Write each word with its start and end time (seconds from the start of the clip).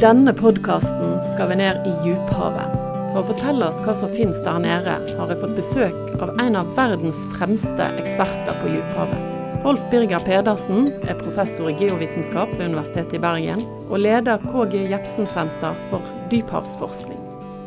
denne 0.00 0.32
podkasten 0.32 1.18
skal 1.32 1.48
vi 1.48 1.56
ned 1.60 1.86
i 1.86 1.90
djuphavet. 2.04 2.76
For 3.10 3.20
å 3.20 3.26
fortelle 3.28 3.66
oss 3.68 3.82
hva 3.84 3.92
som 3.98 4.12
finnes 4.14 4.38
der 4.46 4.60
nede, 4.62 4.94
har 5.18 5.28
jeg 5.28 5.40
fått 5.42 5.58
besøk 5.58 6.22
av 6.24 6.32
en 6.40 6.56
av 6.56 6.70
verdens 6.78 7.18
fremste 7.34 7.88
eksperter 8.00 8.56
på 8.62 8.70
djuphavet. 8.72 9.26
Rolf 9.60 9.82
Birger 9.92 10.24
Pedersen 10.24 10.88
er 11.04 11.20
professor 11.20 11.68
i 11.68 11.76
geovitenskap 11.76 12.54
ved 12.54 12.70
Universitetet 12.70 13.18
i 13.18 13.22
Bergen, 13.26 13.60
og 13.90 14.00
leder 14.00 14.40
KG 14.46 14.86
Jepsen-senter 14.88 15.76
for 15.92 16.08
dyphavsforskning. 16.32 17.20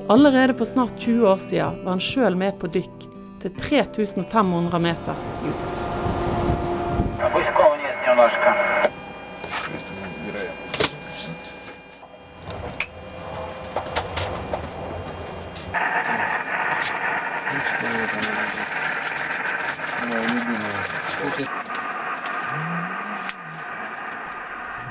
Allerede 0.09 0.57
for 0.57 0.65
snart 0.65 0.97
20 0.97 1.29
år 1.35 1.45
siden 1.52 1.79
var 1.83 1.99
han 1.99 2.02
sjøl 2.02 2.39
med 2.39 2.57
på 2.57 2.73
dykk 2.73 3.09
til 3.45 3.57
3500 3.61 4.81
meters 4.81 5.35
dyp. 5.45 5.82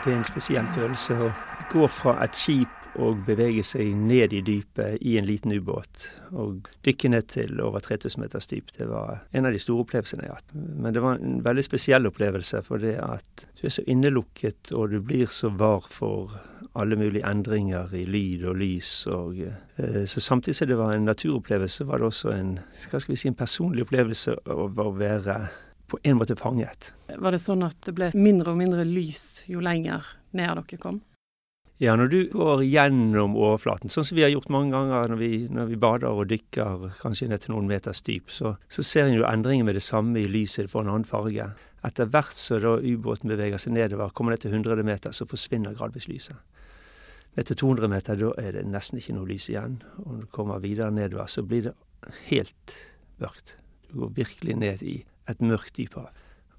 Det 0.02 0.10
er 0.10 0.18
en 0.18 0.26
spesiell 0.26 0.66
følelse 0.74 1.14
å 1.14 1.28
gå 1.70 1.86
fra 1.86 2.16
et 2.24 2.34
skip 2.34 2.78
og 3.00 3.22
bevege 3.24 3.62
seg 3.64 3.94
ned 3.96 4.34
i 4.36 4.42
dypet 4.44 4.98
i 5.00 5.14
en 5.16 5.28
liten 5.28 5.52
ubåt. 5.54 6.08
Og 6.36 6.66
dykke 6.84 7.12
ned 7.12 7.28
til 7.32 7.60
over 7.64 7.80
3000 7.80 8.20
meters 8.20 8.50
dyp. 8.50 8.72
Det 8.76 8.88
var 8.90 9.22
en 9.32 9.46
av 9.48 9.54
de 9.54 9.60
store 9.62 9.86
opplevelsene 9.86 10.26
jeg 10.26 10.32
har 10.32 10.42
hatt. 10.42 10.54
Men 10.54 10.96
det 10.96 11.04
var 11.04 11.16
en 11.22 11.40
veldig 11.44 11.64
spesiell 11.64 12.10
opplevelse, 12.10 12.64
for 12.66 12.82
det 12.82 12.96
at 13.00 13.46
du 13.60 13.66
er 13.68 13.76
så 13.78 13.86
innelukket, 13.86 14.74
og 14.74 14.92
du 14.92 14.98
blir 15.00 15.30
så 15.32 15.52
var 15.56 15.86
for 15.88 16.34
alle 16.74 16.96
mulige 16.96 17.28
endringer 17.28 17.94
i 17.96 18.04
lyd 18.08 18.44
og 18.48 18.58
lys. 18.60 18.92
Og, 19.06 19.40
eh, 19.40 20.04
så 20.04 20.20
samtidig 20.20 20.56
som 20.56 20.68
det 20.68 20.78
var 20.78 20.92
en 20.92 21.08
naturopplevelse, 21.08 21.86
var 21.86 21.98
det 21.98 22.10
også 22.10 22.34
en, 22.34 22.58
skal 22.74 23.00
vi 23.08 23.16
si, 23.16 23.28
en 23.28 23.38
personlig 23.38 23.86
opplevelse 23.86 24.36
av 24.46 24.66
å 24.82 24.96
være 24.98 25.46
på 25.92 26.00
en 26.08 26.16
måte 26.16 26.36
fanget. 26.40 26.92
Var 27.12 27.34
det 27.34 27.42
sånn 27.42 27.64
at 27.66 27.76
det 27.84 27.92
ble 27.96 28.12
mindre 28.16 28.54
og 28.54 28.60
mindre 28.62 28.84
lys 28.88 29.42
jo 29.50 29.60
lenger 29.60 30.06
ned 30.32 30.54
dere 30.56 30.80
kom? 30.80 31.02
Ja, 31.82 31.96
når 31.98 32.08
du 32.12 32.18
går 32.30 32.60
gjennom 32.62 33.34
overflaten, 33.34 33.90
sånn 33.90 34.06
som 34.06 34.14
vi 34.14 34.22
har 34.22 34.30
gjort 34.30 34.52
mange 34.54 34.70
ganger 34.70 35.10
når 35.10 35.18
vi, 35.18 35.30
når 35.50 35.66
vi 35.72 35.78
bader 35.82 36.14
og 36.14 36.28
dykker 36.30 36.84
kanskje 37.00 37.26
ned 37.32 37.42
til 37.42 37.56
noen 37.56 37.66
meters 37.66 38.00
dyp, 38.06 38.30
så, 38.30 38.54
så 38.70 38.84
ser 38.86 39.08
en 39.08 39.16
jo 39.16 39.26
endringer 39.26 39.66
med 39.66 39.74
det 39.76 39.82
samme 39.82 40.20
i 40.20 40.30
lyset, 40.30 40.68
det 40.68 40.72
får 40.72 40.86
en 40.86 40.92
annen 40.92 41.08
farge. 41.08 41.48
Etter 41.82 42.08
hvert 42.14 42.38
som 42.38 42.62
da 42.62 42.76
ubåten 42.78 43.32
beveger 43.32 43.58
seg 43.58 43.74
nedover, 43.74 44.14
kommer 44.14 44.36
ned 44.36 44.44
til 44.44 44.54
100 44.54 44.86
meter, 44.86 45.16
så 45.16 45.26
forsvinner 45.26 45.74
gradvis 45.74 46.06
lyset. 46.06 46.38
Ned 47.34 47.50
til 47.50 47.58
200 47.64 47.90
meter, 47.90 48.20
da 48.20 48.30
er 48.38 48.54
det 48.54 48.66
nesten 48.70 49.02
ikke 49.02 49.16
noe 49.18 49.26
lys 49.32 49.50
igjen. 49.50 49.80
Og 50.04 50.12
når 50.12 50.22
du 50.22 50.32
kommer 50.38 50.62
videre 50.62 50.94
nedover, 50.94 51.26
så 51.32 51.42
blir 51.42 51.66
det 51.66 51.74
helt 52.28 52.76
mørkt. 53.18 53.56
Du 53.90 54.04
går 54.04 54.14
virkelig 54.22 54.60
ned 54.60 54.86
i 54.86 55.00
et 55.30 55.40
mørkt 55.40 55.76
dyp 55.76 55.94
hav. 55.94 56.10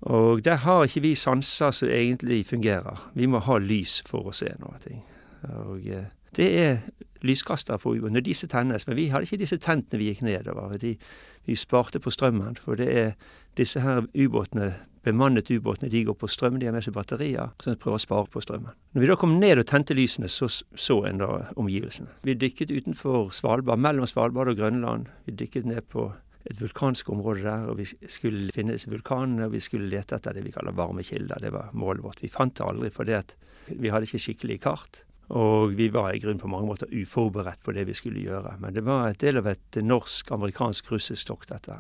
Og 0.04 0.44
der 0.46 0.56
har 0.56 0.84
ikke 0.84 1.02
vi 1.02 1.16
sanser 1.16 1.72
som 1.72 1.88
egentlig 1.88 2.46
fungerer. 2.46 3.12
Vi 3.16 3.26
må 3.26 3.40
ha 3.40 3.58
lys 3.58 4.02
for 4.08 4.28
å 4.28 4.36
se 4.36 4.52
noe. 4.60 4.80
ting. 4.84 5.04
Og 5.44 5.88
eh, 5.88 6.12
det 6.36 6.50
er 6.60 6.78
lyskaster 7.24 7.78
på 7.78 7.96
ubåten. 7.96 8.14
Når 8.14 8.20
disse 8.20 8.48
tennes, 8.48 8.88
men 8.88 8.96
vi 8.96 9.08
hadde 9.08 9.24
ikke 9.24 9.38
disse 9.38 9.58
tent 9.58 9.92
når 9.92 10.00
vi 10.00 10.10
gikk 10.12 10.22
nedover. 10.22 10.78
De, 10.78 10.98
vi 11.46 11.56
sparte 11.56 12.00
på 12.00 12.12
strømmen, 12.12 12.58
for 12.60 12.76
det 12.76 12.90
er 12.98 13.14
disse 13.58 13.80
her 13.80 14.04
ubåtene, 14.16 14.74
bemannet 15.04 15.52
ubåtene, 15.52 15.92
de 15.92 16.04
går 16.04 16.14
på 16.20 16.28
strøm, 16.28 16.60
de 16.60 16.66
har 16.66 16.76
med 16.76 16.84
seg 16.84 16.96
batterier, 16.96 17.52
så 17.64 17.72
de 17.72 17.80
prøver 17.80 18.00
å 18.00 18.04
spare 18.04 18.28
på 18.32 18.42
strømmen. 18.44 18.76
Når 18.94 19.04
vi 19.04 19.08
da 19.08 19.18
kom 19.20 19.38
ned 19.40 19.60
og 19.60 19.68
tente 19.68 19.96
lysene, 19.96 20.28
så 20.28 20.48
så 20.76 21.02
en 21.08 21.20
da 21.20 21.30
omgivelsene. 21.56 22.12
Vi 22.24 22.36
dykket 22.40 22.72
utenfor 22.72 23.32
Svalbard, 23.36 23.80
mellom 23.80 24.08
Svalbard 24.08 24.52
og 24.52 24.60
Grønland. 24.60 25.08
Vi 25.26 25.36
dykket 25.44 25.66
ned 25.66 25.82
på 25.92 26.12
et 26.44 26.60
vulkansk 26.60 27.10
område 27.14 27.46
der, 27.46 27.70
og 27.72 27.78
vi 27.80 27.86
skulle 27.88 28.52
finne 28.52 28.76
disse 28.76 28.92
vulkanene, 28.92 29.48
og 29.48 29.56
vi 29.56 29.62
skulle 29.64 29.88
lete 29.92 30.18
etter 30.18 30.36
det 30.36 30.44
vi 30.44 30.52
kaller 30.52 30.76
varme 30.76 31.06
kilder. 31.08 31.40
Det 31.40 31.54
var 31.56 31.72
målet 31.72 32.04
vårt. 32.04 32.22
Vi 32.24 32.32
fant 32.32 32.56
det 32.58 32.66
aldri 32.68 32.92
fordi 32.92 33.16
at 33.16 33.36
vi 33.70 33.92
hadde 33.94 34.10
ikke 34.10 34.24
skikkelig 34.26 34.60
kart. 34.66 35.04
Og 35.34 35.78
vi 35.80 35.88
var 35.94 36.12
i 36.12 36.20
grunnen 36.20 36.42
på 36.42 36.52
mange 36.52 36.68
måter 36.68 36.92
uforberedt 36.92 37.64
på 37.64 37.74
det 37.74 37.88
vi 37.88 37.96
skulle 37.96 38.26
gjøre. 38.26 38.58
Men 38.60 38.76
det 38.76 38.84
var 38.84 39.08
et 39.08 39.22
del 39.24 39.40
av 39.40 39.48
et 39.54 39.80
norsk, 39.80 40.34
amerikansk, 40.36 40.92
russisk 40.92 41.32
tokt, 41.32 41.54
dette. 41.54 41.80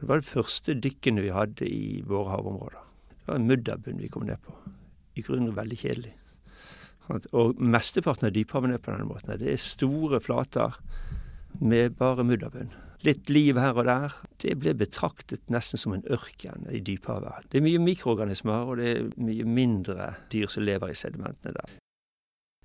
Det 0.00 0.08
var 0.08 0.22
det 0.22 0.30
første 0.30 0.74
dykkene 0.80 1.20
vi 1.20 1.34
hadde 1.36 1.68
i 1.68 2.00
våre 2.08 2.32
havområder. 2.32 2.88
Det 3.12 3.28
var 3.28 3.36
en 3.36 3.50
mudderbunn 3.50 4.00
vi 4.00 4.08
kom 4.08 4.24
ned 4.24 4.40
på. 4.46 4.56
I 5.20 5.26
grunnen 5.26 5.52
veldig 5.54 5.78
kjedelig. 5.82 6.14
Og 7.36 7.60
mesteparten 7.60 8.30
av 8.30 8.32
dyphavene 8.32 8.80
på 8.80 8.94
denne 8.94 9.08
måten. 9.08 9.36
Det 9.36 9.52
er 9.52 9.60
store 9.60 10.22
flater 10.24 10.78
med 11.60 11.98
bare 11.98 12.24
mudderbunn. 12.24 12.72
Litt 13.00 13.30
liv 13.32 13.56
her 13.56 13.78
og 13.80 13.86
der. 13.88 14.16
Det 14.42 14.58
ble 14.60 14.74
betraktet 14.76 15.48
nesten 15.52 15.80
som 15.80 15.94
en 15.96 16.04
ørken 16.12 16.66
i 16.68 16.82
dyphavet. 16.84 17.46
Det 17.48 17.60
er 17.60 17.64
mye 17.64 17.80
mikroorganismer, 17.80 18.66
og 18.68 18.76
det 18.80 18.90
er 18.90 19.06
mye 19.16 19.46
mindre 19.48 20.10
dyr 20.32 20.50
som 20.52 20.66
lever 20.68 20.92
i 20.92 20.98
sedimentene 20.98 21.54
der. 21.56 21.78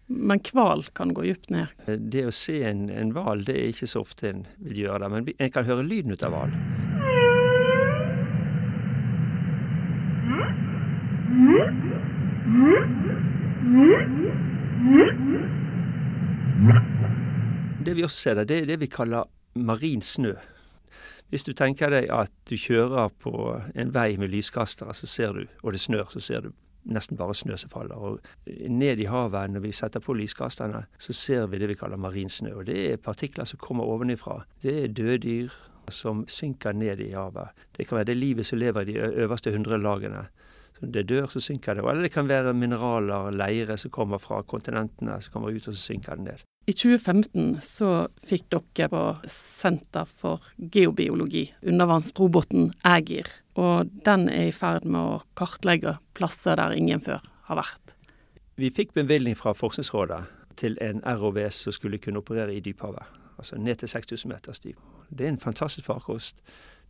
Men 0.07 0.41
hval 0.51 0.83
kan 0.93 1.15
gå 1.15 1.23
dypt 1.25 1.49
ned. 1.55 1.71
Det 2.11 2.25
å 2.27 2.33
se 2.35 2.59
en 2.67 3.13
hval, 3.15 3.45
det 3.47 3.55
er 3.57 3.71
ikke 3.71 3.89
så 3.89 4.03
ofte 4.03 4.27
en 4.29 4.43
vil 4.61 4.83
gjøre 4.83 4.99
det. 5.05 5.09
Men 5.15 5.31
en 5.39 5.53
kan 5.55 5.65
høre 5.65 5.87
lyden 5.87 6.13
ut 6.13 6.25
av 6.27 6.35
hval. 6.35 6.51
Det 17.85 17.95
vi 17.95 18.03
også 18.03 18.19
ser 18.19 18.37
der, 18.41 18.45
det 18.49 18.59
er 18.61 18.69
det 18.73 18.79
vi 18.83 18.91
kaller 18.91 19.31
marin 19.55 20.01
snø. 20.01 20.33
Hvis 21.29 21.43
du 21.43 21.53
tenker 21.53 21.89
deg 21.89 22.09
at 22.13 22.31
du 22.49 22.55
kjører 22.59 23.09
på 23.23 23.33
en 23.75 23.93
vei 23.95 24.15
med 24.21 24.29
lyskastere, 24.29 24.93
så 24.93 25.07
ser 25.07 25.33
du, 25.33 25.45
og 25.63 25.73
det 25.73 25.81
snør, 25.81 26.05
så 26.11 26.21
ser 26.21 26.45
du 26.45 26.51
nesten 26.85 27.17
bare 27.17 27.33
snø 27.33 27.57
som 27.57 27.71
faller. 27.71 27.97
Og 27.97 28.19
ned 28.69 29.01
i 29.01 29.07
havet, 29.09 29.49
når 29.51 29.63
vi 29.63 29.71
setter 29.73 30.03
på 30.03 30.13
lyskasterne, 30.13 30.85
så 31.01 31.15
ser 31.17 31.47
vi 31.49 31.59
det 31.59 31.71
vi 31.71 31.77
kaller 31.79 31.97
marin 31.97 32.29
snø. 32.29 32.53
Og 32.59 32.67
det 32.69 32.77
er 32.91 33.01
partikler 33.01 33.49
som 33.49 33.59
kommer 33.61 33.89
ovenifra. 33.89 34.43
Det 34.61 34.75
er 34.83 34.93
døde 34.93 35.17
dyr 35.25 35.55
som 35.89 36.23
synker 36.29 36.73
ned 36.73 37.01
i 37.01 37.13
havet. 37.13 37.65
Det 37.77 37.87
kan 37.87 37.99
være 37.99 38.11
det 38.11 38.17
livet 38.17 38.45
som 38.45 38.59
lever 38.61 38.85
i 38.85 38.93
de 38.93 39.11
øverste 39.25 39.53
hundre 39.53 39.81
lagene. 39.81 40.27
Så 40.79 40.89
det 40.91 41.07
dør, 41.09 41.29
så 41.31 41.39
synker 41.39 41.73
det. 41.73 41.85
Eller 41.89 42.05
det 42.05 42.11
kan 42.11 42.27
være 42.27 42.53
mineraler, 42.53 43.31
leire 43.31 43.77
som 43.77 43.91
kommer 43.91 44.19
fra 44.19 44.41
kontinentene, 44.43 45.21
som 45.21 45.33
kommer 45.33 45.55
ut, 45.55 45.67
og 45.67 45.73
så 45.73 45.81
synker 45.81 46.19
det 46.19 46.27
ned. 46.27 46.45
I 46.65 46.73
2015 46.73 47.59
så 47.61 47.89
fikk 48.25 48.47
dere 48.49 48.89
på 48.89 49.01
Senter 49.29 50.07
for 50.09 50.41
geobiologi 50.57 51.43
undervannsroboten 51.61 52.71
Ægir. 52.81 53.29
Og 53.61 53.91
den 54.05 54.25
er 54.33 54.49
i 54.49 54.55
ferd 54.55 54.87
med 54.89 54.97
å 54.97 55.19
kartlegge 55.37 55.99
plasser 56.17 56.57
der 56.57 56.73
ingen 56.73 57.03
før 57.05 57.21
har 57.51 57.59
vært. 57.61 57.93
Vi 58.57 58.71
fikk 58.73 58.95
bevilgning 58.97 59.37
fra 59.37 59.53
Forskningsrådet 59.53 60.23
til 60.57 60.79
en 60.81 61.03
ROV 61.05 61.37
som 61.53 61.75
skulle 61.75 62.01
kunne 62.01 62.23
operere 62.23 62.55
i 62.55 62.63
dyphavet. 62.65 63.13
Altså 63.37 63.59
ned 63.61 63.83
til 63.83 63.91
6000 63.91 64.33
meters 64.33 64.63
dyp. 64.63 64.81
Det 65.13 65.27
er 65.27 65.35
en 65.35 65.39
fantastisk 65.39 65.85
farkost. 65.85 66.41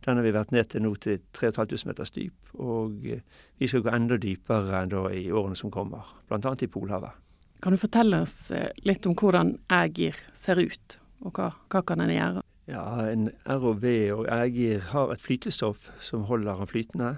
Den 0.06 0.16
har 0.16 0.24
vi 0.24 0.32
vært 0.32 0.56
ned 0.56 0.70
til 0.72 0.86
nå 0.86 0.94
til 1.02 1.20
3500 1.36 1.90
meters 1.90 2.14
dyp. 2.16 2.56
Og 2.56 2.96
vi 3.04 3.68
skal 3.68 3.84
gå 3.84 3.92
enda 3.92 4.16
dypere 4.16 4.80
enn 4.80 4.94
da 4.94 5.04
i 5.12 5.28
årene 5.28 5.58
som 5.58 5.74
kommer, 5.74 6.16
bl.a. 6.30 6.56
i 6.56 6.72
Polhavet. 6.72 7.25
Kan 7.62 7.72
du 7.74 7.80
fortelle 7.80 8.20
oss 8.22 8.52
litt 8.84 9.06
om 9.08 9.14
hvordan 9.16 9.54
Ægir 9.72 10.18
ser 10.36 10.60
ut, 10.60 10.98
og 11.24 11.38
hva, 11.38 11.50
hva 11.72 11.82
kan 11.86 12.02
den 12.02 12.12
gjøre? 12.14 12.42
Ja, 12.66 12.82
En 13.08 13.30
ROV 13.46 13.84
og 14.16 14.26
Ægir 14.26 14.80
har 14.90 15.12
et 15.14 15.22
flytestoff 15.22 15.88
som 16.02 16.26
holder 16.26 16.58
den 16.58 16.70
flytende. 16.70 17.12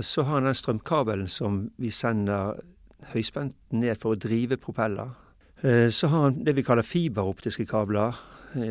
Så 0.00 0.22
har 0.22 0.38
han 0.38 0.50
den 0.50 0.54
strømkabelen 0.54 1.28
som 1.28 1.70
vi 1.80 1.90
sender 1.90 2.60
høyspent 3.14 3.56
ned 3.72 3.96
for 4.02 4.14
å 4.14 4.20
drive 4.20 4.60
propeller. 4.60 5.14
Så 5.60 6.08
har 6.08 6.22
han 6.24 6.38
det 6.44 6.54
vi 6.56 6.64
kaller 6.64 6.86
fiberoptiske 6.86 7.66
kabler, 7.68 8.16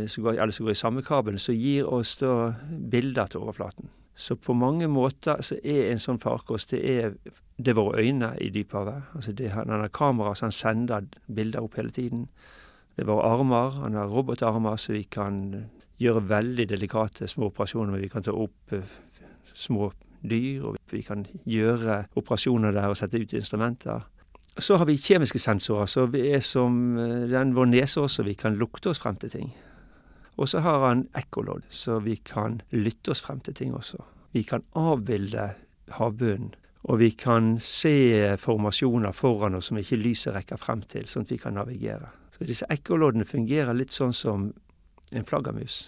som 0.10 0.24
går, 0.26 0.40
eller 0.40 0.52
som 0.52 0.66
går 0.66 0.74
i 0.74 0.80
samme 0.80 1.04
kabel, 1.06 1.40
som 1.40 1.54
gir 1.56 1.86
oss 1.86 2.16
da 2.18 2.54
bilder 2.70 3.30
til 3.30 3.44
overflaten. 3.44 3.92
Så 4.20 4.36
på 4.36 4.54
mange 4.54 4.88
måter 4.92 5.40
så 5.48 5.56
er 5.64 5.94
en 5.94 6.02
sånn 6.04 6.20
farkost 6.20 6.74
det 6.74 6.80
er, 6.92 7.14
det 7.56 7.72
er 7.72 7.78
våre 7.78 8.02
øyne 8.04 8.34
i 8.44 8.50
dyphavet. 8.52 9.14
Altså 9.16 9.32
det, 9.32 9.54
han 9.54 9.72
har 9.72 9.88
kamera 9.96 10.34
så 10.36 10.50
han 10.50 10.56
sender 10.56 11.08
bilder 11.32 11.64
opp 11.64 11.78
hele 11.80 11.94
tiden. 11.96 12.26
Det 12.96 13.06
er 13.06 13.08
våre 13.08 13.30
armer. 13.32 13.78
Han 13.86 13.96
har 13.96 14.12
robotarmer 14.12 14.76
så 14.76 14.92
vi 14.98 15.06
kan 15.08 15.40
gjøre 16.04 16.26
veldig 16.28 16.68
delikate 16.68 17.30
små 17.32 17.48
operasjoner. 17.54 17.94
Men 17.94 18.04
vi 18.04 18.12
kan 18.12 18.26
ta 18.28 18.36
opp 18.36 18.76
små 19.56 19.94
dyr, 20.20 20.68
og 20.68 20.76
vi 20.92 21.00
kan 21.08 21.24
gjøre 21.48 22.02
operasjoner 22.20 22.76
der 22.76 22.92
og 22.92 23.00
sette 23.00 23.24
ut 23.24 23.38
instrumenter. 23.40 24.04
Så 24.60 24.78
har 24.78 24.86
vi 24.86 24.98
kjemiske 25.00 25.40
sensorer, 25.40 25.88
så 25.88 26.06
vi 26.12 26.30
er 26.34 26.44
som 26.44 26.96
den 27.32 27.56
vår 27.56 27.70
nese 27.72 28.02
også. 28.02 28.24
Vi 28.28 28.36
kan 28.40 28.58
lukte 28.60 28.92
oss 28.92 29.00
frem 29.00 29.16
til 29.20 29.32
ting. 29.32 29.52
Og 30.40 30.50
så 30.50 30.62
har 30.64 30.86
han 30.88 31.08
ekkolodd, 31.20 31.66
så 31.70 32.00
vi 32.00 32.16
kan 32.16 32.62
lytte 32.72 33.12
oss 33.12 33.22
frem 33.24 33.42
til 33.44 33.56
ting 33.56 33.74
også. 33.76 34.00
Vi 34.32 34.44
kan 34.48 34.64
avbilde 34.76 35.50
havbunnen. 35.98 36.54
Og 36.84 37.00
vi 37.02 37.10
kan 37.12 37.58
se 37.60 38.38
formasjoner 38.40 39.12
foran 39.12 39.58
oss 39.58 39.68
som 39.68 39.78
ikke 39.78 40.00
lyset 40.00 40.32
rekker 40.36 40.58
frem 40.58 40.80
til, 40.88 41.10
sånn 41.12 41.26
at 41.28 41.34
vi 41.34 41.38
kan 41.42 41.58
navigere. 41.60 42.08
Så 42.32 42.48
disse 42.48 42.68
ekkoloddene 42.72 43.28
fungerer 43.28 43.76
litt 43.76 43.92
sånn 43.92 44.16
som 44.16 44.46
en 45.12 45.28
flaggermus. 45.28 45.82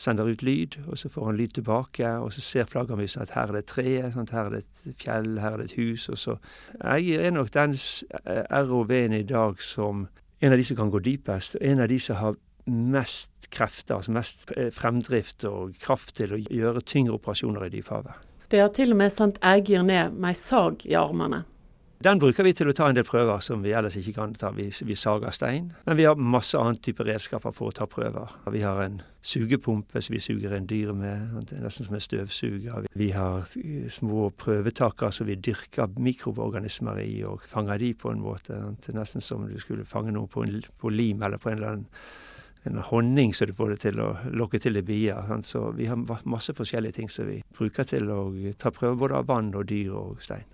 Sender 0.00 0.30
ut 0.32 0.42
lyd, 0.42 0.78
og 0.88 0.96
så 0.96 1.10
får 1.12 1.26
han 1.28 1.36
lyd 1.36 1.58
tilbake, 1.58 2.08
og 2.24 2.32
så 2.32 2.40
ser 2.40 2.68
flaggermusen 2.70 3.20
at 3.20 3.34
her 3.34 3.50
er 3.50 3.58
det 3.58 3.64
et 3.64 3.72
tre, 3.74 3.90
sant? 4.14 4.30
her 4.32 4.48
er 4.48 4.54
det 4.54 4.62
et 4.62 4.94
fjell, 5.02 5.34
her 5.42 5.56
er 5.56 5.60
det 5.60 5.66
et 5.68 5.76
hus, 5.76 6.08
og 6.08 6.18
så 6.18 6.36
Jeg 6.80 7.20
er 7.20 7.34
nok 7.36 7.52
den 7.52 7.76
ROV-en 8.48 9.12
i 9.12 9.26
dag 9.28 9.60
som 9.60 10.06
en 10.40 10.52
av 10.52 10.56
de 10.56 10.64
som 10.64 10.78
kan 10.78 10.90
gå 10.90 11.02
dypest, 11.04 11.58
og 11.60 11.66
en 11.66 11.84
av 11.84 11.88
de 11.92 11.98
som 12.00 12.16
har 12.16 12.40
mest 12.70 13.50
krefter, 13.52 13.98
altså 13.98 14.12
mest 14.12 14.48
fremdrift 14.72 15.44
og 15.44 15.76
kraft 15.82 16.14
til 16.16 16.32
å 16.32 16.40
gjøre 16.40 16.80
tyngre 16.80 17.18
operasjoner 17.18 17.66
i 17.66 17.72
dyphavet. 17.76 18.28
Det 18.50 18.60
har 18.60 18.72
til 18.74 18.94
og 18.94 18.98
med 18.98 19.12
sendt 19.12 19.38
Ægir 19.46 19.84
ned 19.86 20.16
med 20.16 20.32
ei 20.32 20.38
sag 20.38 20.86
i 20.88 20.96
armene. 20.98 21.44
Den 22.00 22.16
bruker 22.16 22.46
vi 22.46 22.54
til 22.56 22.70
å 22.70 22.72
ta 22.72 22.86
en 22.88 22.96
del 22.96 23.04
prøver 23.04 23.42
som 23.44 23.60
vi 23.60 23.74
ellers 23.76 23.92
ikke 24.00 24.14
kan 24.16 24.30
ta. 24.32 24.48
Vi, 24.56 24.70
vi 24.88 24.94
sager 24.96 25.34
stein. 25.36 25.66
Men 25.84 25.98
vi 25.98 26.06
har 26.08 26.16
masse 26.16 26.56
annen 26.56 26.78
type 26.80 27.04
redskaper 27.04 27.52
for 27.52 27.68
å 27.68 27.74
ta 27.76 27.84
prøver. 27.92 28.30
Vi 28.54 28.62
har 28.64 28.78
en 28.80 29.02
sugepumpe 29.20 30.00
som 30.00 30.14
vi 30.14 30.22
suger 30.24 30.54
en 30.56 30.68
dyr 30.70 30.94
med, 30.96 31.52
nesten 31.52 31.84
som 31.84 31.98
en 31.98 32.00
støvsuger. 32.00 32.86
Vi 32.96 33.10
har 33.12 33.44
små 33.92 34.30
prøvetaker 34.40 35.12
som 35.12 35.28
vi 35.28 35.36
dyrker 35.36 35.92
mikroorganismer 36.00 37.02
i 37.04 37.18
og 37.28 37.44
fanger 37.50 37.82
de 37.84 37.90
på 38.00 38.14
en 38.14 38.22
måte. 38.24 38.56
Nesten 38.96 39.20
som 39.20 39.44
du 39.50 39.58
skulle 39.60 39.84
fange 39.84 40.14
noe 40.16 40.30
på, 40.32 40.46
en, 40.46 40.62
på 40.80 40.92
lim 40.94 41.20
eller 41.20 41.42
på 41.42 41.52
en 41.52 41.58
eller 41.58 41.74
annen 41.74 41.88
en 42.68 42.80
honning 42.90 43.34
som 43.36 43.48
du 43.48 43.54
får 43.56 43.74
det 43.74 43.78
til 43.84 44.00
å 44.00 44.08
lokke 44.36 44.60
til 44.60 44.80
i 44.80 44.84
bier. 44.84 45.28
Så 45.44 45.66
vi 45.76 45.90
har 45.92 46.00
masse 46.24 46.56
forskjellige 46.56 46.96
ting 46.96 47.12
som 47.12 47.28
vi 47.28 47.42
bruker 47.56 47.84
til 47.92 48.08
å 48.12 48.22
ta 48.56 48.72
prøver 48.72 48.96
både 49.04 49.20
av 49.20 49.28
vann 49.28 49.52
og 49.52 49.68
dyr 49.68 49.92
og 50.00 50.24
stein. 50.24 50.48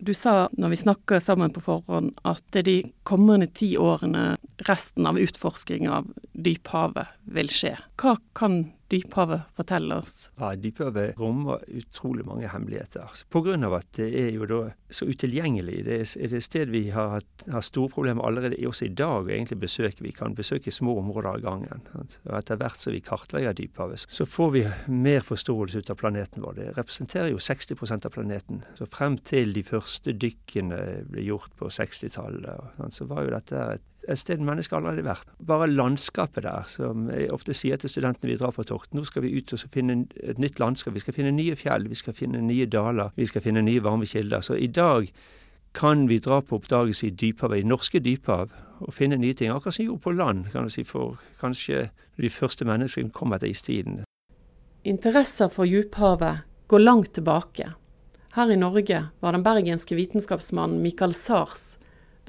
Du 0.00 0.14
sa 0.16 0.48
når 0.56 0.72
vi 0.72 0.80
snakka 0.80 1.20
sammen 1.20 1.52
på 1.52 1.60
forhånd 1.60 2.14
at 2.24 2.60
de 2.64 2.78
kommende 3.04 3.50
ti 3.52 3.74
årene 3.76 4.38
resten 4.68 5.08
av 5.08 5.20
utforsking 5.20 5.90
av 5.92 6.08
dyphavet 6.32 7.10
vil 7.36 7.50
skje. 7.52 7.74
Hva 8.00 8.16
kan 8.36 8.62
dyphavet 8.90 9.46
forteller 9.56 10.02
oss? 10.02 10.30
Ja, 10.40 10.52
Dyphavet 10.58 11.18
rommer 11.20 11.62
utrolig 11.68 12.26
mange 12.26 12.48
hemmeligheter. 12.50 13.10
Pga. 13.30 13.56
at 13.76 13.92
det 13.96 14.08
er 14.18 14.30
jo 14.34 14.46
da 14.46 14.60
så 14.90 15.06
utilgjengelig. 15.06 15.84
Det 15.86 15.98
er 16.00 16.34
et 16.34 16.44
sted 16.44 16.70
vi 16.70 16.88
har, 16.90 17.22
har 17.50 17.64
store 17.64 17.92
problemer 17.92 18.26
allerede 18.26 18.58
også 18.66 18.88
i 18.88 18.94
dag 18.94 19.24
å 19.24 19.30
egentlig 19.30 19.60
besøke. 19.62 20.02
Vi 20.02 20.12
kan 20.12 20.34
besøke 20.34 20.70
små 20.74 20.98
områder 20.98 21.30
av 21.30 21.44
gangen. 21.44 21.84
Og 21.94 22.34
Etter 22.38 22.58
hvert 22.60 22.82
som 22.82 22.94
vi 22.94 23.02
kartlegger 23.04 23.56
dyphavet, 23.56 24.06
så 24.08 24.26
får 24.26 24.50
vi 24.56 24.64
mer 24.88 25.22
forståelse 25.26 25.78
ut 25.78 25.90
av 25.90 26.00
planeten 26.00 26.42
vår. 26.44 26.58
Det 26.58 26.68
representerer 26.78 27.30
jo 27.30 27.42
60% 27.42 28.06
av 28.06 28.14
planeten. 28.14 28.64
Så 28.78 28.88
frem 28.90 29.18
til 29.18 29.54
de 29.54 29.64
første 29.66 30.14
dykkene 30.16 30.80
ble 31.10 31.28
gjort 31.28 31.54
på 31.60 31.70
60-tallet, 31.70 32.90
så 32.90 33.06
var 33.10 33.24
jo 33.24 33.34
dette 33.36 33.64
et 33.76 33.86
et 34.08 34.18
sted 34.18 34.40
mennesket 34.44 34.76
aldri 34.76 34.94
hadde 34.94 35.06
vært. 35.06 35.32
Bare 35.46 35.68
landskapet 35.68 36.44
der, 36.46 36.64
som 36.70 37.08
jeg 37.12 37.30
ofte 37.34 37.54
sier 37.56 37.80
til 37.80 37.92
studentene 37.92 38.30
vi 38.30 38.38
drar 38.40 38.54
på 38.56 38.64
tokt. 38.68 38.92
Nå 38.96 39.04
skal 39.08 39.24
vi 39.26 39.34
ut 39.36 39.52
og 39.52 39.64
finne 39.72 40.04
et 40.22 40.40
nytt 40.40 40.60
landskap. 40.62 40.94
Vi 40.96 41.02
skal 41.04 41.16
finne 41.16 41.34
nye 41.36 41.56
fjell, 41.58 41.88
vi 41.90 41.98
skal 41.98 42.16
finne 42.16 42.40
nye 42.44 42.68
daler, 42.70 43.12
vi 43.16 43.28
skal 43.28 43.44
finne 43.44 43.64
nye 43.66 43.82
varme 43.84 44.08
kilder. 44.08 44.44
Så 44.44 44.56
i 44.56 44.70
dag 44.70 45.10
kan 45.76 46.06
vi 46.10 46.18
dra 46.18 46.40
på 46.42 46.58
oppdagelse 46.58 47.06
i 47.06 47.14
dyphavet, 47.14 47.60
i 47.60 47.68
norske 47.68 48.00
dyphav, 48.02 48.54
og 48.80 48.94
finne 48.96 49.20
nye 49.20 49.36
ting. 49.36 49.52
Akkurat 49.52 49.76
som 49.76 49.84
vi 49.84 49.90
gjorde 49.90 50.06
på 50.06 50.14
land, 50.16 50.46
kan 50.52 50.66
du 50.66 50.72
si, 50.72 50.84
for 50.84 51.20
kanskje 51.40 51.90
de 52.20 52.30
første 52.32 52.64
menneskene 52.64 53.12
kom 53.14 53.36
etter 53.36 53.52
istiden. 53.52 54.00
Interesser 54.84 55.52
for 55.52 55.68
dyphavet 55.68 56.46
går 56.72 56.82
langt 56.82 57.12
tilbake. 57.18 57.74
Her 58.34 58.50
i 58.50 58.56
Norge 58.56 59.04
var 59.20 59.34
den 59.34 59.44
bergenske 59.44 59.98
vitenskapsmannen 59.98 60.80
Michael 60.82 61.14
Sars 61.14 61.80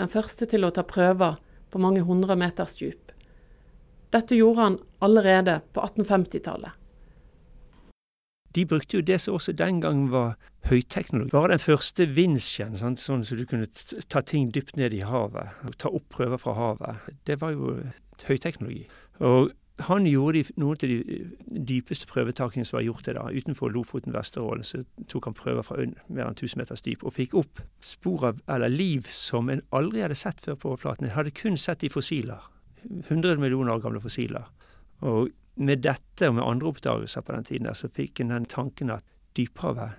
den 0.01 0.09
første 0.09 0.47
til 0.49 0.65
å 0.65 0.71
ta 0.73 0.83
prøver 0.87 1.37
på 1.71 1.81
mange 1.81 2.03
hundre 2.07 2.35
meters 2.39 2.77
dyp. 2.79 3.11
Dette 4.11 4.35
gjorde 4.35 4.61
han 4.61 4.77
allerede 4.99 5.61
på 5.71 5.83
1850-tallet. 5.87 6.77
De 8.51 8.65
brukte 8.67 8.97
jo 8.97 9.03
det 9.07 9.21
som 9.23 9.37
også 9.37 9.53
den 9.55 9.79
gangen 9.79 10.09
var 10.11 10.33
høyteknologi. 10.67 11.31
Bare 11.31 11.53
den 11.53 11.63
første 11.63 12.07
vinsjen, 12.11 12.75
sånn, 12.79 12.97
sånn 12.99 13.23
så 13.23 13.37
du 13.39 13.45
kunne 13.47 13.69
ta 14.11 14.19
ting 14.27 14.49
dypt 14.51 14.75
ned 14.75 14.91
i 14.97 15.05
havet, 15.07 15.55
og 15.63 15.77
ta 15.79 15.87
opp 15.87 16.09
prøver 16.11 16.41
fra 16.41 16.57
havet, 16.57 17.13
det 17.29 17.39
var 17.39 17.55
jo 17.55 17.77
høyteknologi. 18.27 18.83
Og 19.23 19.53
han 19.87 20.05
gjorde 20.07 20.41
de, 20.41 20.53
noen 20.61 20.77
av 20.77 20.89
de 20.89 21.65
dypeste 21.69 22.07
prøvetakene 22.09 22.65
som 22.67 22.77
var 22.77 22.85
gjort 22.85 23.05
det 23.07 23.15
da. 23.17 23.27
Utenfor 23.31 23.71
Lofoten, 23.73 24.13
Vesterålen, 24.15 24.65
så 24.67 24.81
tok 25.11 25.29
han 25.29 25.37
prøver 25.37 25.65
fra 25.65 25.77
mer 25.81 26.27
enn 26.27 26.37
1000 26.37 26.61
meters 26.61 26.83
dyp, 26.85 27.05
og 27.07 27.15
fikk 27.15 27.35
opp 27.39 27.61
spor 27.83 28.27
av 28.31 28.41
eller 28.51 28.73
liv 28.73 29.07
som 29.13 29.51
en 29.53 29.63
aldri 29.75 30.03
hadde 30.03 30.19
sett 30.19 30.41
før 30.43 30.59
på 30.59 30.73
overflaten. 30.73 31.07
En 31.07 31.15
hadde 31.15 31.35
kun 31.37 31.59
sett 31.59 31.85
i 31.87 31.91
fossiler. 31.93 32.49
100 33.07 33.37
millioner 33.41 33.75
år 33.75 33.83
gamle 33.85 34.01
fossiler. 34.03 34.49
Og 35.05 35.29
med 35.61 35.83
dette 35.85 36.29
og 36.29 36.37
med 36.37 36.45
andre 36.47 36.71
oppdagelser 36.71 37.25
på 37.25 37.35
den 37.35 37.47
tiden 37.47 37.69
der, 37.69 37.77
så 37.77 37.91
fikk 37.91 38.21
en 38.21 38.33
den 38.33 38.47
tanken 38.49 38.93
at 38.93 39.05
dyphavet, 39.37 39.97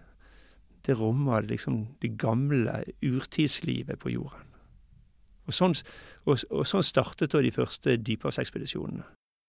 det 0.83 0.97
rommer 0.99 1.45
liksom 1.47 1.85
det 2.03 2.17
gamle 2.19 2.81
urtidslivet 3.07 4.01
på 4.03 4.11
jorden. 4.17 4.49
Og 5.47 5.55
sånn, 5.55 5.77
og, 6.27 6.43
og 6.51 6.67
sånn 6.67 6.87
startet 6.87 7.35
da 7.35 7.43
de 7.43 7.53
første 7.55 7.97
dyphavsekspedisjonene. 8.03 9.07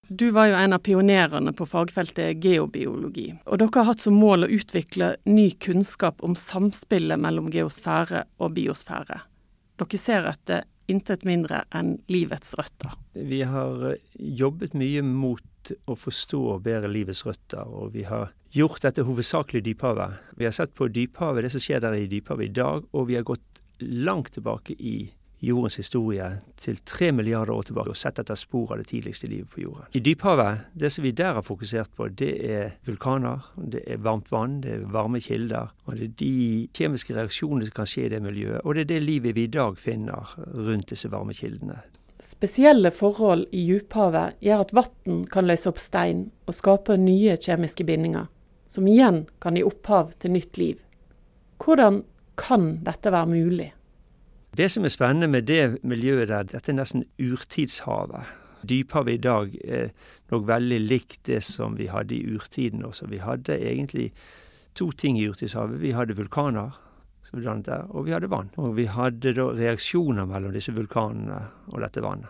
Du 0.08 0.32
var 0.32 0.50
jo 0.50 0.56
en 0.60 0.76
av 0.76 0.82
pionerene 0.84 1.54
på 1.56 1.66
fagfeltet 1.66 2.44
geobiologi, 2.44 3.30
og 3.48 3.62
dere 3.62 3.80
har 3.80 3.88
hatt 3.94 4.04
som 4.04 4.18
mål 4.20 4.46
å 4.46 4.52
utvikle 4.52 5.14
ny 5.30 5.50
kunnskap 5.64 6.20
om 6.28 6.36
samspillet 6.36 7.22
mellom 7.24 7.48
geosfære 7.54 8.26
og 8.44 8.54
biosfære. 8.58 9.22
Dere 9.80 10.00
ser 10.02 10.28
etter 10.30 10.68
intet 10.92 11.24
mindre 11.24 11.64
enn 11.72 11.96
livets 12.12 12.52
røtter. 12.60 12.92
Vi 13.16 13.42
har 13.48 13.88
eh, 13.94 14.04
jobbet 14.20 14.76
mye 14.76 15.04
mot 15.08 15.72
å 15.88 15.96
forstå 15.96 16.60
bedre 16.66 16.92
livets 16.92 17.24
røtter, 17.24 17.64
og 17.64 17.94
vi 17.96 18.04
har 18.04 18.34
gjort 18.54 18.84
dette 18.84 19.06
hovedsakelig 19.08 19.64
i 19.64 19.68
dyphavet. 19.72 20.20
Vi 20.38 20.46
har 20.50 20.56
sett 20.56 20.76
på 20.76 20.90
dyphavet, 20.92 21.46
det 21.46 21.54
som 21.56 21.64
skjer 21.64 21.84
der 21.84 21.96
i 21.96 22.10
dyphavet 22.12 22.50
i 22.50 22.56
dag, 22.60 22.84
og 22.92 23.08
vi 23.08 23.16
har 23.18 23.28
gått 23.28 23.64
langt 23.80 24.34
tilbake 24.36 24.76
i 24.78 24.98
jordens 25.44 25.76
historie 25.76 26.28
til 26.60 26.78
tre 26.88 27.12
milliarder 27.12 27.54
år 27.54 27.68
tilbake 27.68 27.92
og 27.92 28.00
sett 28.00 28.20
etter 28.22 28.38
spor 28.40 28.74
av 28.74 28.80
det 28.82 28.88
tidligste 28.92 29.28
livet 29.28 29.50
på 29.52 29.64
jorden. 29.66 29.90
I 29.92 30.02
dyphavet, 30.04 30.70
det 30.80 30.92
som 30.94 31.04
vi 31.04 31.12
der 31.12 31.38
har 31.38 31.46
fokusert 31.46 31.92
på, 31.98 32.08
det 32.08 32.32
er 32.48 32.78
vulkaner, 32.88 33.44
det 33.58 33.84
er 33.88 34.00
varmt 34.04 34.32
vann, 34.32 34.62
det 34.64 34.78
er 34.78 34.86
varme 34.94 35.20
kilder. 35.24 35.74
Og 35.86 35.98
det 35.98 36.08
er 36.08 36.14
de 36.22 36.36
kjemiske 36.78 37.18
reaksjonene 37.18 37.68
som 37.68 37.76
kan 37.82 37.90
skje 37.90 38.08
i 38.08 38.14
det 38.14 38.22
miljøet. 38.24 38.62
Og 38.64 38.76
det 38.76 38.86
er 38.86 38.94
det 38.94 39.02
livet 39.04 39.36
vi 39.36 39.48
i 39.50 39.52
dag 39.52 39.76
finner 39.80 40.32
rundt 40.54 40.94
disse 40.94 41.12
varme 41.12 41.36
kildene. 41.36 41.82
Spesielle 42.24 42.94
forhold 42.96 43.50
i 43.52 43.66
dyphavet 43.68 44.40
gjør 44.46 44.64
at 44.64 44.74
vann 44.78 45.26
kan 45.28 45.50
løse 45.50 45.68
opp 45.68 45.82
stein 45.82 46.30
og 46.48 46.56
skape 46.56 46.96
nye 46.96 47.36
kjemiske 47.36 47.84
bindinger, 47.84 48.30
som 48.66 48.88
igjen 48.88 49.26
kan 49.44 49.60
gi 49.60 49.66
opphav 49.68 50.16
til 50.24 50.38
nytt 50.38 50.58
liv. 50.62 50.80
Hvordan 51.60 52.04
kan 52.40 52.78
dette 52.86 53.12
være 53.12 53.30
mulig? 53.30 53.74
Det 54.54 54.70
som 54.70 54.86
er 54.86 54.94
spennende 54.94 55.28
med 55.28 55.48
det 55.50 55.80
miljøet 55.82 56.30
der, 56.30 56.46
dette 56.46 56.70
er 56.70 56.78
nesten 56.78 57.08
urtidshavet. 57.18 58.30
Dyphavet 58.70 59.16
i 59.16 59.22
dag 59.22 59.56
er 59.66 59.88
nok 60.32 60.46
veldig 60.48 60.78
likt 60.86 61.24
det 61.26 61.40
som 61.44 61.74
vi 61.80 61.88
hadde 61.90 62.14
i 62.16 62.36
urtiden 62.36 62.86
også. 62.86 63.08
Vi 63.10 63.18
hadde 63.18 63.58
egentlig 63.58 64.12
to 64.78 64.92
ting 64.92 65.18
i 65.18 65.26
urtidshavet. 65.26 65.82
Vi 65.82 65.96
hadde 65.98 66.16
vulkaner, 66.20 66.78
som 67.26 67.42
dannet 67.42 67.66
der, 67.66 67.88
og 67.90 68.06
vi 68.06 68.14
hadde 68.14 68.30
vann. 68.30 68.52
Og 68.62 68.76
vi 68.78 68.86
hadde 68.86 69.34
da 69.34 69.48
reaksjoner 69.58 70.30
mellom 70.30 70.54
disse 70.54 70.74
vulkanene 70.76 71.40
og 71.72 71.82
dette 71.82 72.04
vannet. 72.06 72.30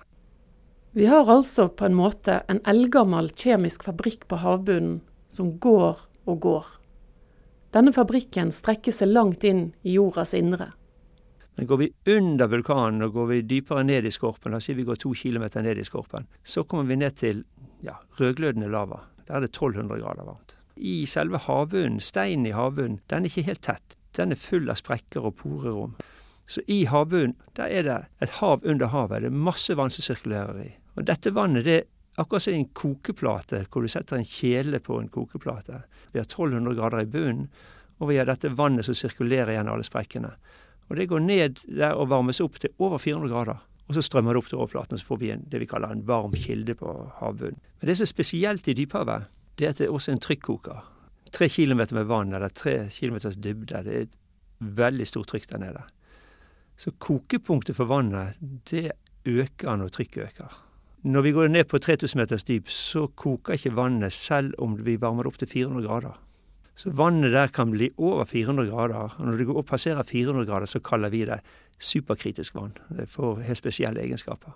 Vi 0.93 1.09
har 1.09 1.27
altså 1.27 1.67
på 1.73 1.89
en 1.89 1.97
måte 1.97 2.39
en 2.47 2.61
eldgammel 2.69 3.31
kjemisk 3.35 3.83
fabrikk 3.83 4.29
på 4.29 4.39
havbunnen 4.45 5.01
som 5.27 5.57
går 5.59 6.05
og 6.29 6.39
går. 6.39 6.71
Denne 7.73 7.91
fabrikken 7.91 8.53
strekker 8.53 8.95
seg 8.95 9.11
langt 9.11 9.43
inn 9.43 9.73
i 9.83 9.97
jordas 9.97 10.35
indre. 10.37 10.69
Men 11.55 11.67
går 11.69 11.77
vi 11.77 11.89
under 12.15 12.49
vulkanen 12.49 13.05
og 13.05 13.13
går 13.13 13.27
vi 13.29 13.41
dypere 13.45 13.83
ned 13.85 14.07
i 14.09 14.11
skorpen, 14.13 14.51
la 14.53 14.57
oss 14.57 14.69
si 14.69 14.73
vi 14.73 14.85
går 14.87 14.97
to 15.01 15.13
kilometer 15.17 15.61
ned 15.61 15.77
i 15.77 15.85
skorpen, 15.85 16.25
så 16.43 16.63
kommer 16.65 16.89
vi 16.89 16.97
ned 16.97 17.17
til 17.19 17.43
ja, 17.85 17.99
rødglødende 18.19 18.71
lava. 18.73 19.03
Der 19.27 19.37
er 19.37 19.45
det 19.45 19.53
1200 19.53 20.01
grader 20.01 20.25
varmt. 20.25 20.55
I 20.75 21.05
selve 21.05 21.37
havbunnen, 21.37 22.01
steinen 22.01 22.47
i 22.49 22.55
havbunnen, 22.57 22.99
den 23.09 23.23
er 23.23 23.29
ikke 23.29 23.45
helt 23.51 23.61
tett. 23.61 23.97
Den 24.17 24.33
er 24.33 24.41
full 24.41 24.69
av 24.69 24.79
sprekker 24.81 25.25
og 25.29 25.37
porerom. 25.41 25.93
Så 26.49 26.61
i 26.67 26.83
havbunnen, 26.89 27.35
der 27.57 27.69
er 27.69 27.85
det 27.87 27.99
et 28.21 28.39
hav 28.41 28.65
under 28.65 28.89
havet. 28.91 29.21
Det 29.21 29.29
er 29.29 29.43
masse 29.49 29.77
vann 29.77 29.93
som 29.93 30.05
sirkulerer 30.05 30.59
i. 30.65 30.71
Og 30.97 31.05
dette 31.07 31.33
vannet, 31.33 31.65
det 31.65 31.77
er 31.77 31.85
akkurat 32.21 32.45
som 32.45 32.57
en 32.57 32.67
kokeplate, 32.77 33.63
hvor 33.71 33.85
du 33.85 33.89
setter 33.89 34.19
en 34.19 34.27
kjele 34.27 34.81
på 34.83 34.99
en 34.99 35.09
kokeplate. 35.09 35.83
Vi 36.11 36.19
har 36.19 36.27
1200 36.27 36.75
grader 36.77 37.05
i 37.05 37.09
bunnen, 37.09 37.47
og 38.01 38.09
vi 38.09 38.17
har 38.19 38.27
dette 38.27 38.51
vannet 38.57 38.85
som 38.85 38.97
sirkulerer 38.97 39.55
gjennom 39.55 39.77
alle 39.77 39.87
sprekkene. 39.87 40.33
Og 40.93 40.99
det 40.99 41.09
går 41.09 41.23
ned 41.25 41.63
der 41.65 41.97
og 41.97 42.11
varmes 42.11 42.37
opp 42.43 42.59
til 42.61 42.69
over 42.77 42.99
400 43.01 43.31
grader. 43.33 43.61
Og 43.89 43.95
så 43.97 44.03
strømmer 44.05 44.35
det 44.35 44.43
opp 44.43 44.49
til 44.51 44.59
overflaten, 44.59 44.93
og 44.93 45.01
så 45.01 45.07
får 45.07 45.19
vi 45.23 45.31
en, 45.33 45.41
det 45.49 45.63
vi 45.63 45.67
kaller 45.67 45.89
en 45.89 46.03
varm 46.05 46.35
kilde 46.37 46.75
på 46.77 46.91
havbunnen. 47.17 47.57
Men 47.81 47.89
det 47.89 47.95
som 47.97 48.05
er 48.05 48.11
spesielt 48.11 48.67
i 48.69 48.75
dyphavet, 48.77 49.25
det 49.57 49.65
er 49.65 49.73
at 49.73 49.81
det 49.81 49.87
er 49.87 49.95
også 49.95 50.13
en 50.13 50.21
trykkoker. 50.21 50.83
Tre 51.33 51.47
kilometer 51.49 51.97
med 51.97 52.05
vann, 52.11 52.35
eller 52.37 52.53
tre 52.53 52.75
kilometers 52.93 53.39
dybde. 53.41 53.81
Det 53.87 53.95
er 53.95 54.05
et 54.05 54.13
veldig 54.61 55.07
stort 55.09 55.33
trykk 55.33 55.49
der 55.49 55.63
nede. 55.65 55.81
Så 56.77 56.93
kokepunktet 57.01 57.75
for 57.75 57.89
vannet, 57.89 58.37
det 58.69 58.91
øker 59.25 59.81
når 59.81 59.95
trykket 59.97 60.29
øker. 60.29 60.59
Når 61.03 61.25
vi 61.25 61.31
går 61.31 61.47
ned 61.47 61.65
på 61.73 61.81
3000 61.81 62.21
meters 62.21 62.45
dyp, 62.45 62.69
så 62.69 63.07
koker 63.07 63.57
ikke 63.57 63.73
vannet 63.75 64.13
selv 64.13 64.53
om 64.61 64.77
vi 64.85 64.95
varmer 65.01 65.25
det 65.25 65.33
opp 65.33 65.41
til 65.41 65.49
400 65.57 65.87
grader. 65.89 66.21
Så 66.75 66.89
vannet 66.89 67.31
der 67.31 67.47
kan 67.53 67.71
bli 67.71 67.91
over 67.97 68.25
400 68.25 68.69
grader. 68.69 69.15
Og 69.17 69.25
når 69.25 69.37
det 69.37 69.45
går 69.47 69.57
opp 69.61 69.69
passerer 69.69 70.03
400 70.03 70.45
grader, 70.49 70.65
så 70.65 70.79
kaller 70.79 71.09
vi 71.09 71.25
det 71.25 71.39
superkritisk 71.79 72.55
vann. 72.55 72.73
Det 72.89 73.09
får 73.09 73.43
helt 73.45 73.57
spesielle 73.57 74.01
egenskaper. 74.01 74.51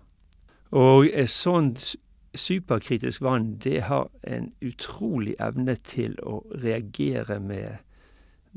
Og 0.71 1.07
sånt 1.29 1.95
superkritisk 2.36 3.21
vann, 3.21 3.55
det 3.63 3.81
har 3.81 4.09
en 4.24 4.51
utrolig 4.62 5.36
evne 5.39 5.75
til 5.75 6.17
å 6.24 6.41
reagere 6.63 7.39
med 7.39 7.77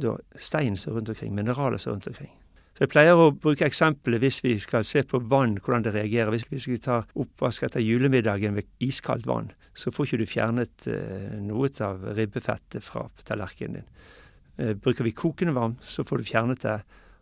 da, 0.01 0.17
stein 0.37 0.77
som 0.77 0.93
er 0.93 0.97
rundt 0.97 1.09
omkring, 1.13 1.35
mineraler 1.35 1.79
som 1.79 1.91
er 1.91 1.95
rundt 1.95 2.09
omkring. 2.09 2.33
Så 2.81 2.87
Jeg 2.87 2.93
pleier 2.95 3.19
å 3.21 3.27
bruke 3.37 3.67
eksempelet 3.67 4.23
hvis 4.23 4.39
vi 4.41 4.55
skal 4.57 4.87
se 4.89 5.03
på 5.05 5.19
vann, 5.29 5.59
hvordan 5.61 5.83
det 5.85 5.91
reagerer. 5.93 6.31
Hvis 6.33 6.47
vi 6.49 6.61
skal 6.65 6.79
ta 6.81 6.95
oppvask 7.13 7.67
etter 7.67 7.85
julemiddagen 7.85 8.55
med 8.57 8.71
iskaldt 8.81 9.27
vann, 9.29 9.51
så 9.77 9.93
får 9.93 10.07
ikke 10.07 10.21
du 10.23 10.31
fjernet 10.31 10.87
eh, 10.89 11.35
noe 11.45 11.69
av 11.85 12.07
ribbefettet 12.17 12.81
fra 12.81 13.05
tallerkenen 13.29 13.83
din. 13.83 13.93
Eh, 14.57 14.73
bruker 14.81 15.05
vi 15.05 15.13
kokende 15.13 15.53
vann, 15.59 15.77
så 15.85 16.07
får 16.09 16.25
du 16.25 16.31
fjernet 16.31 16.65
det. 16.65 16.79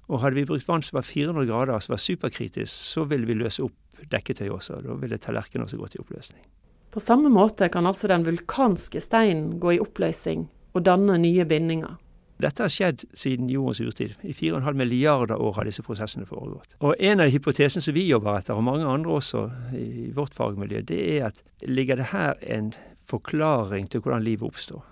Og 0.07 0.23
hadde 0.23 0.39
vi 0.39 0.47
brukt 0.47 0.71
vann 0.71 0.87
som 0.87 1.01
var 1.01 1.09
400 1.11 1.51
grader, 1.51 1.83
som 1.83 1.97
var 1.97 2.07
superkritisk, 2.07 2.71
så 2.71 3.09
ville 3.11 3.27
vi 3.27 3.41
løse 3.43 3.67
opp 3.67 4.07
dekketøy 4.15 4.47
også. 4.55 4.79
Da 4.87 4.95
ville 5.03 5.19
tallerkenen 5.19 5.67
også 5.67 5.83
gått 5.83 5.99
i 5.99 6.05
oppløsning. 6.05 6.45
På 6.95 7.03
samme 7.03 7.35
måte 7.35 7.67
kan 7.67 7.91
altså 7.91 8.07
den 8.07 8.23
vulkanske 8.31 9.03
steinen 9.03 9.57
gå 9.59 9.75
i 9.75 9.83
oppløsning 9.83 10.47
og 10.79 10.87
danne 10.87 11.19
nye 11.19 11.51
bindinger. 11.51 11.99
Dette 12.39 12.63
har 12.63 12.71
skjedd 12.71 13.03
siden 13.19 13.49
jordens 13.51 13.81
urtid. 13.83 14.15
I 14.23 14.35
4,5 14.37 14.77
milliarder 14.79 15.41
år 15.43 15.57
har 15.57 15.67
disse 15.67 15.83
prosessene 15.83 16.27
foregått. 16.27 16.77
Og 16.79 16.95
En 16.99 17.21
av 17.25 17.33
hypotesene 17.35 17.83
som 17.83 17.97
vi 17.97 18.07
jobber 18.07 18.39
etter, 18.39 18.55
og 18.55 18.67
mange 18.67 18.87
andre 18.87 19.17
også 19.19 19.49
i 19.75 20.13
vårt 20.15 20.37
fagmiljø, 20.39 20.85
det 20.87 21.01
er 21.17 21.27
at 21.33 21.43
ligger 21.67 21.99
det 21.99 22.13
her 22.13 22.39
en 22.47 22.71
forklaring 23.09 23.91
til 23.91 24.05
hvordan 24.05 24.23
livet 24.23 24.47
oppstår. 24.47 24.87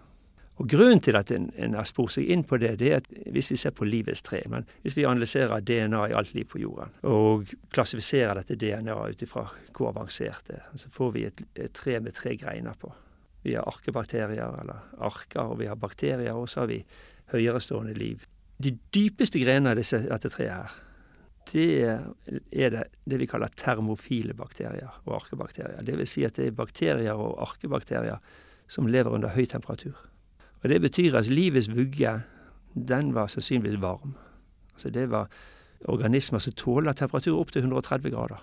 Og 0.57 0.69
Grunnen 0.73 1.03
til 1.05 1.17
at 1.19 1.31
en, 1.37 1.51
en 1.61 1.75
har 1.77 1.85
spurt 1.85 2.15
seg 2.15 2.31
inn 2.33 2.43
på 2.49 2.57
det, 2.59 2.79
det 2.81 2.89
er 2.89 3.03
at 3.03 3.09
hvis 3.33 3.51
vi 3.53 3.59
ser 3.61 3.75
på 3.77 3.85
livets 3.85 4.25
tre 4.25 4.41
men 4.49 4.65
Hvis 4.83 4.97
vi 4.97 5.05
analyserer 5.05 5.61
DNA 5.61 6.07
i 6.09 6.15
alt 6.17 6.33
liv 6.35 6.49
på 6.49 6.59
jorden, 6.59 6.95
og 7.05 7.53
klassifiserer 7.71 8.41
dette 8.41 8.57
DNA 8.57 8.97
ut 8.97 9.23
ifra 9.23 9.45
hvor 9.77 9.93
avansert 9.93 10.49
det 10.49 10.57
er, 10.57 10.71
så 10.81 10.89
får 10.91 11.13
vi 11.13 11.27
et, 11.29 11.43
et 11.55 11.73
tre 11.77 12.01
med 12.01 12.17
tre 12.17 12.35
greiner 12.41 12.79
på. 12.81 12.93
Vi 13.45 13.55
har 13.55 13.69
arkebakterier, 13.69 14.57
eller 14.63 14.89
arker, 14.99 15.53
og 15.53 15.61
vi 15.61 15.69
har 15.69 15.77
bakterier, 15.77 16.35
og 16.35 16.49
så 16.49 16.65
har 16.65 16.73
vi 16.73 16.81
høyerestående 17.33 17.95
liv. 17.97 18.27
De 18.63 18.73
dypeste 18.95 19.41
grenene 19.43 19.75
av 19.75 19.81
disse, 19.81 20.01
dette 20.07 20.31
treet 20.33 20.53
her, 20.53 20.77
det 21.53 21.67
er 21.87 22.73
det, 22.75 22.83
det 23.07 23.21
vi 23.21 23.29
kaller 23.31 23.53
termofile 23.55 24.35
bakterier 24.35 24.91
og 25.05 25.15
arkebakterier. 25.21 25.85
Vil 25.87 26.09
si 26.11 26.25
at 26.27 26.39
det 26.41 26.49
er 26.51 26.57
bakterier 26.59 27.15
og 27.15 27.39
arkebakterier 27.45 28.19
som 28.69 28.89
lever 28.91 29.15
under 29.15 29.31
høy 29.31 29.45
temperatur. 29.47 29.95
Og 30.63 30.69
Det 30.69 30.81
betyr 30.83 31.17
at 31.17 31.31
livets 31.31 31.71
vugge, 31.71 32.23
den 32.75 33.15
var 33.15 33.31
sannsynligvis 33.31 33.81
varm. 33.81 34.17
Altså 34.75 34.91
Det 34.91 35.11
var 35.11 35.29
organismer 35.85 36.39
som 36.39 36.53
tåler 36.53 36.93
temperatur 36.93 37.39
opp 37.39 37.53
til 37.53 37.63
130 37.63 38.11
grader. 38.11 38.43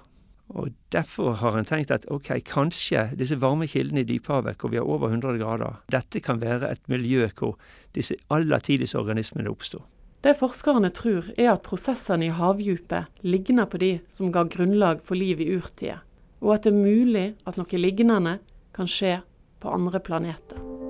Og 0.50 0.74
Derfor 0.94 1.34
har 1.34 1.56
en 1.58 1.66
tenkt 1.66 1.92
at 1.92 2.06
ok, 2.14 2.36
kanskje 2.46 3.08
disse 3.18 3.40
varme 3.42 3.66
kildene 3.70 4.04
i 4.04 4.08
dyphavet, 4.08 4.60
hvor 4.62 4.70
vi 4.70 4.78
har 4.78 4.86
over 4.86 5.10
100 5.10 5.40
grader, 5.42 5.80
dette 5.90 6.22
kan 6.22 6.42
være 6.42 6.70
et 6.70 6.84
miljø 6.92 7.26
hvor 7.40 7.58
disse 7.96 8.16
aller 8.30 8.62
tidligste 8.62 9.00
organismene 9.02 9.50
oppstår. 9.50 9.82
Det 10.24 10.38
forskerne 10.40 10.94
tror, 10.96 11.26
er 11.38 11.52
at 11.52 11.66
prosessene 11.66 12.30
i 12.30 12.36
havdypet 12.36 13.26
ligner 13.26 13.68
på 13.68 13.82
de 13.82 13.92
som 14.08 14.32
ga 14.32 14.46
grunnlag 14.48 15.02
for 15.04 15.20
liv 15.20 15.42
i 15.42 15.50
urtida, 15.58 16.00
og 16.40 16.54
at 16.56 16.64
det 16.68 16.76
er 16.76 16.80
mulig 16.80 17.28
at 17.50 17.60
noe 17.60 17.82
lignende 17.82 18.38
kan 18.76 18.88
skje 18.88 19.18
på 19.60 19.74
andre 19.74 20.00
planeter. 20.00 20.83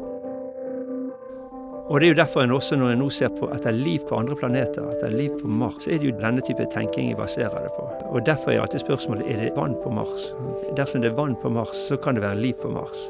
Og 1.89 1.99
Det 1.99 2.07
er 2.07 2.13
jo 2.13 2.15
derfor 2.21 2.41
en 2.41 2.51
også, 2.51 2.75
når 2.79 2.93
en 2.93 3.01
nå 3.03 3.09
ser 3.11 3.33
på 3.39 3.49
at 3.51 3.65
det 3.65 3.73
er 3.73 3.79
liv 3.83 4.05
på 4.09 4.15
andre 4.15 4.35
planeter, 4.39 4.85
at 4.87 5.01
det 5.01 5.09
er 5.09 5.17
liv 5.17 5.33
på 5.41 5.47
Mars, 5.47 5.83
så 5.83 5.91
er 5.91 5.99
det 5.99 6.11
jo 6.11 6.19
denne 6.21 6.43
type 6.45 6.67
tenking 6.71 7.09
jeg 7.11 7.19
baserer 7.19 7.65
det 7.65 7.73
på. 7.75 7.89
Og 8.11 8.25
Derfor 8.25 8.51
er 8.51 8.61
alltid 8.61 8.85
spørsmålet 8.85 9.27
er 9.27 9.41
det 9.41 9.51
vann 9.57 9.75
på 9.83 9.91
Mars. 9.91 10.31
Dersom 10.77 11.03
det 11.03 11.11
er 11.11 11.19
vann 11.19 11.35
på 11.41 11.51
Mars, 11.51 11.75
så 11.89 11.99
kan 11.99 12.15
det 12.15 12.23
være 12.23 12.39
liv 12.39 12.55
på 12.61 12.71
Mars. 12.71 13.09